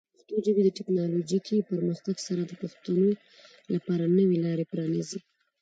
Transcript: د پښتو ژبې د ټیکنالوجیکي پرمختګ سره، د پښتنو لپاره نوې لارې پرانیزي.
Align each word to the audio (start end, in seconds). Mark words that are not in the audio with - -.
د 0.03 0.03
پښتو 0.15 0.35
ژبې 0.45 0.61
د 0.65 0.69
ټیکنالوجیکي 0.77 1.57
پرمختګ 1.71 2.15
سره، 2.27 2.41
د 2.45 2.53
پښتنو 2.61 3.09
لپاره 3.73 4.03
نوې 4.17 4.37
لارې 4.45 4.65
پرانیزي. 4.71 5.19